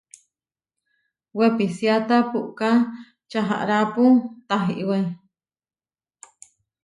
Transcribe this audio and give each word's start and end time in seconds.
Wepisiáta 1.37 2.17
puʼká 2.31 2.69
čaharápu 3.29 4.03
tahiwé. 4.47 4.99